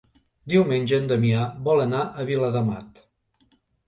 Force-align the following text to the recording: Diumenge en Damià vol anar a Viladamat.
Diumenge 0.51 0.95
en 1.01 1.03
Damià 1.11 1.43
vol 1.67 1.81
anar 1.83 1.99
a 2.07 2.25
Viladamat. 2.31 3.03